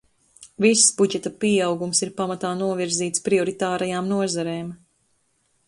Viss 0.63 0.85
budžeta 1.01 1.31
pieaugums 1.43 2.01
ir 2.07 2.11
pamatā 2.21 2.53
novirzīts 2.63 3.25
prioritārajām 3.29 4.11
nozarēm. 4.15 4.73